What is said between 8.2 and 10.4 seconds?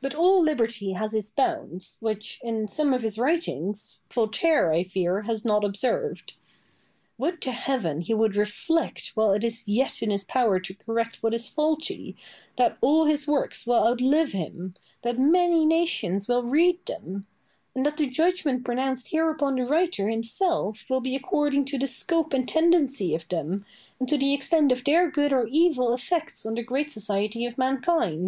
reflect, while it is yet in his